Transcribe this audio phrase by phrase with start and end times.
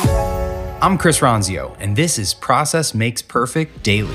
[0.00, 4.14] I'm Chris Ronzio, and this is Process Makes Perfect Daily.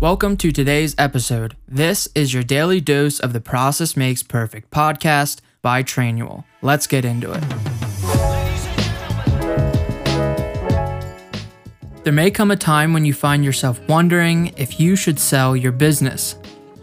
[0.00, 1.56] Welcome to today's episode.
[1.66, 6.44] This is your daily dose of the Process Makes Perfect podcast by Trainual.
[6.62, 7.44] Let's get into it.
[12.04, 15.72] There may come a time when you find yourself wondering if you should sell your
[15.72, 16.36] business.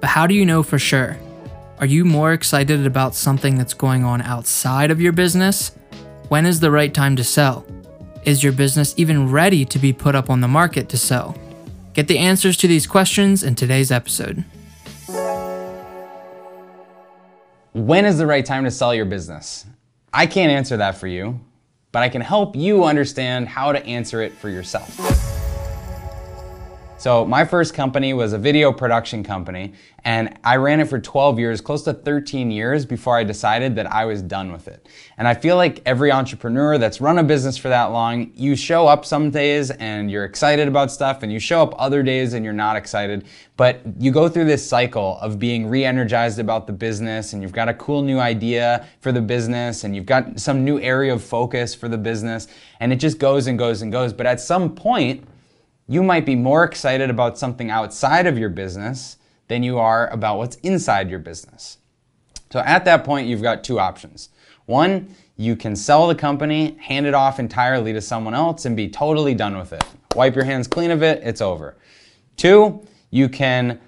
[0.00, 1.18] But how do you know for sure?
[1.80, 5.70] Are you more excited about something that's going on outside of your business?
[6.28, 7.64] When is the right time to sell?
[8.24, 11.36] Is your business even ready to be put up on the market to sell?
[11.94, 14.44] Get the answers to these questions in today's episode.
[17.74, 19.64] When is the right time to sell your business?
[20.12, 21.38] I can't answer that for you,
[21.92, 25.37] but I can help you understand how to answer it for yourself.
[26.98, 29.72] So my first company was a video production company
[30.04, 33.86] and I ran it for 12 years, close to 13 years before I decided that
[33.86, 34.88] I was done with it.
[35.16, 38.88] And I feel like every entrepreneur that's run a business for that long, you show
[38.88, 42.44] up some days and you're excited about stuff and you show up other days and
[42.44, 47.32] you're not excited, but you go through this cycle of being re-energized about the business
[47.32, 50.80] and you've got a cool new idea for the business and you've got some new
[50.80, 52.48] area of focus for the business
[52.80, 54.12] and it just goes and goes and goes.
[54.12, 55.24] But at some point,
[55.88, 59.16] you might be more excited about something outside of your business
[59.48, 61.78] than you are about what's inside your business.
[62.50, 64.28] So at that point, you've got two options.
[64.66, 68.88] One, you can sell the company, hand it off entirely to someone else, and be
[68.88, 69.84] totally done with it.
[70.14, 71.76] Wipe your hands clean of it, it's over.
[72.36, 73.80] Two, you can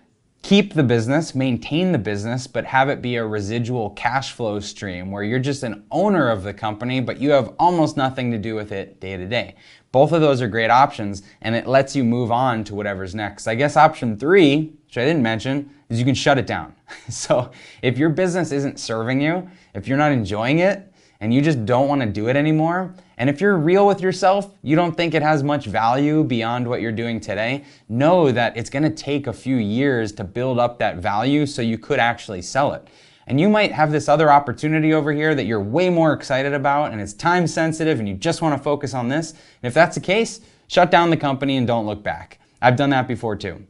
[0.51, 5.13] keep the business, maintain the business, but have it be a residual cash flow stream
[5.13, 8.57] where you're just an owner of the company, but you have almost nothing to do
[8.57, 9.55] with it day to day.
[9.93, 13.47] Both of those are great options and it lets you move on to whatever's next.
[13.47, 16.75] I guess option three, which I didn't mention, is you can shut it down.
[17.09, 21.65] so if your business isn't serving you, if you're not enjoying it, and you just
[21.65, 25.13] don't want to do it anymore, and if you're real with yourself, you don't think
[25.13, 29.27] it has much value beyond what you're doing today, know that it's going to take
[29.27, 32.89] a few years to build up that value so you could actually sell it.
[33.27, 36.93] And you might have this other opportunity over here that you're way more excited about
[36.93, 39.33] and it's time sensitive and you just want to focus on this.
[39.33, 42.41] And if that's the case, shut down the company and don't look back.
[42.63, 43.67] I've done that before too.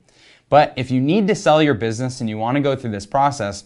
[0.48, 3.06] But if you need to sell your business and you want to go through this
[3.06, 3.64] process,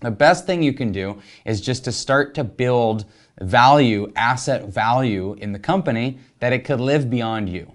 [0.00, 3.04] the best thing you can do is just to start to build
[3.40, 7.70] value, asset value in the company that it could live beyond you.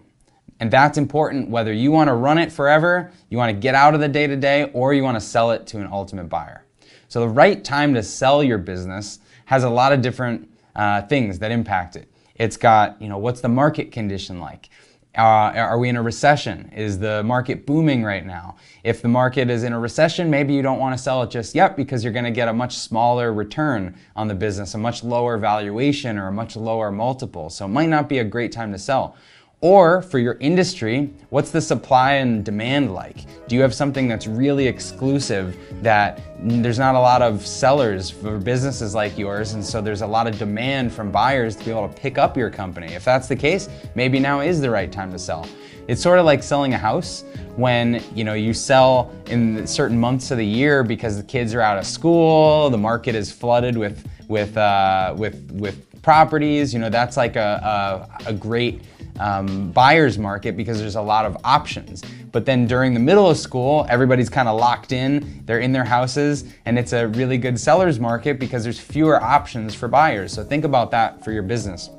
[0.59, 3.93] And that's important whether you want to run it forever, you want to get out
[3.93, 6.65] of the day to day, or you want to sell it to an ultimate buyer.
[7.07, 11.39] So the right time to sell your business has a lot of different uh, things
[11.39, 12.11] that impact it.
[12.35, 14.69] It's got, you know, what's the market condition like?
[15.17, 16.69] Uh, are we in a recession?
[16.75, 18.57] Is the market booming right now?
[18.83, 21.55] If the market is in a recession, maybe you don't want to sell it just
[21.55, 25.05] yet because you're going to get a much smaller return on the business, a much
[25.05, 27.49] lower valuation or a much lower multiple.
[27.49, 29.15] So it might not be a great time to sell.
[29.61, 33.25] Or for your industry, what's the supply and demand like?
[33.47, 38.37] Do you have something that's really exclusive that there's not a lot of sellers for
[38.37, 41.87] businesses like yours and so there's a lot of demand from buyers to be able
[41.87, 42.93] to pick up your company?
[42.93, 45.47] If that's the case, maybe now is the right time to sell.
[45.87, 47.23] It's sort of like selling a house
[47.55, 51.61] when you know you sell in certain months of the year because the kids are
[51.61, 56.73] out of school, the market is flooded with with uh, with with properties.
[56.73, 58.81] You know that's like a, a, a great
[59.19, 62.03] um, buyer's market because there's a lot of options.
[62.31, 65.85] But then during the middle of school, everybody's kind of locked in, they're in their
[65.85, 70.33] houses, and it's a really good seller's market because there's fewer options for buyers.
[70.33, 71.89] So think about that for your business.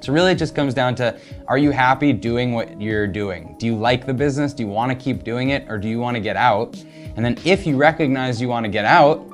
[0.00, 3.54] So really it just comes down to, are you happy doing what you're doing?
[3.58, 4.52] Do you like the business?
[4.52, 6.76] Do you want to keep doing it or do you want to get out?
[7.14, 9.24] And then if you recognize you want to get out,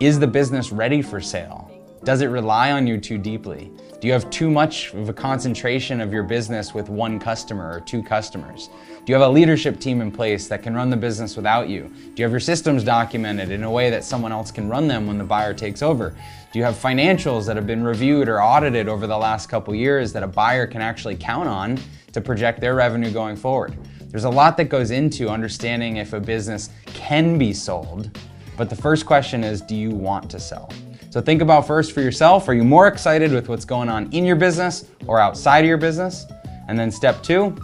[0.00, 1.70] is the business ready for sale?
[2.04, 3.70] Does it rely on you too deeply?
[3.98, 7.80] Do you have too much of a concentration of your business with one customer or
[7.80, 8.68] two customers?
[8.90, 11.84] Do you have a leadership team in place that can run the business without you?
[11.88, 15.06] Do you have your systems documented in a way that someone else can run them
[15.06, 16.14] when the buyer takes over?
[16.52, 20.12] Do you have financials that have been reviewed or audited over the last couple years
[20.12, 21.78] that a buyer can actually count on
[22.12, 23.74] to project their revenue going forward?
[24.10, 28.18] There's a lot that goes into understanding if a business can be sold,
[28.58, 30.70] but the first question is, do you want to sell?
[31.16, 34.26] So think about first for yourself, are you more excited with what's going on in
[34.26, 36.26] your business or outside of your business?
[36.68, 37.56] And then step two,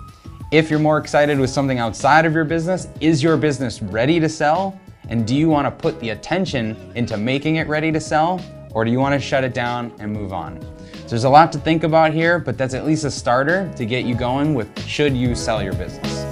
[0.53, 4.27] if you're more excited with something outside of your business, is your business ready to
[4.27, 4.81] sell?
[5.11, 8.41] And do you want to put the attention into making it ready to sell?
[8.71, 10.59] Or do you want to shut it down and move on?
[10.93, 13.85] So there's a lot to think about here, but that's at least a starter to
[13.85, 16.32] get you going with should you sell your business.